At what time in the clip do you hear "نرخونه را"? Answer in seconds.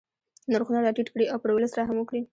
0.51-0.91